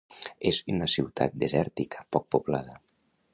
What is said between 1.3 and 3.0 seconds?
desèrtica, poc poblada.